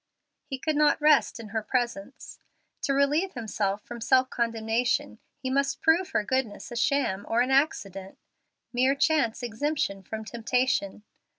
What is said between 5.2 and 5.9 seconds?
he must